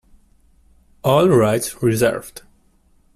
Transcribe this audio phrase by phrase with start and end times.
[1.03, 2.41] All rights reserved.